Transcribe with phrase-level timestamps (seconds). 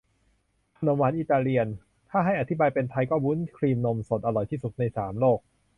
[0.77, 1.67] ขนมหวานอิตาเลียน
[2.09, 5.39] ถ้าให้อธิบายเป็นไทยก็ วุ้นครีมนมสด อร่อยที่สุดในสามโลก